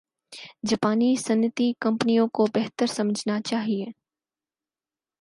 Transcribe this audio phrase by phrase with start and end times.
[0.63, 3.85] جاپانی صنعتی کمپنیوں کو بہتر سمجھنا چاہِیے